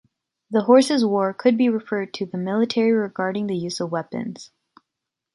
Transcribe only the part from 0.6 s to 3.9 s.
horses war could be referred to the military regarding the use